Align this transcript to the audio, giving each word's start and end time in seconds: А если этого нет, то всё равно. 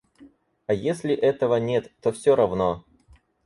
А 0.65 0.73
если 0.73 1.13
этого 1.13 1.57
нет, 1.57 1.91
то 2.01 2.11
всё 2.11 2.35
равно. 2.35 2.83